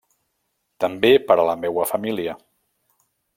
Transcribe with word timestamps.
També 0.85 1.11
per 1.27 1.37
a 1.43 1.45
la 1.49 1.55
meua 1.67 1.87
família. 1.93 2.35